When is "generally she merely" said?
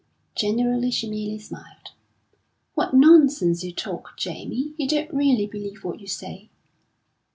0.33-1.37